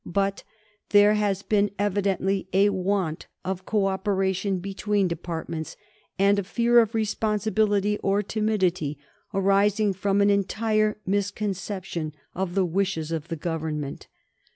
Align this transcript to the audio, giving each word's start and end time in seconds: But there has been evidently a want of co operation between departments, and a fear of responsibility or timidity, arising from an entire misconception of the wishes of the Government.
But 0.03 0.43
there 0.89 1.13
has 1.13 1.43
been 1.43 1.69
evidently 1.77 2.47
a 2.53 2.69
want 2.69 3.27
of 3.45 3.67
co 3.67 3.85
operation 3.85 4.57
between 4.57 5.07
departments, 5.07 5.77
and 6.17 6.39
a 6.39 6.43
fear 6.43 6.79
of 6.79 6.95
responsibility 6.95 7.99
or 7.99 8.23
timidity, 8.23 8.97
arising 9.31 9.93
from 9.93 10.19
an 10.19 10.31
entire 10.31 10.97
misconception 11.05 12.15
of 12.33 12.55
the 12.55 12.65
wishes 12.65 13.11
of 13.11 13.27
the 13.27 13.35
Government. 13.35 14.07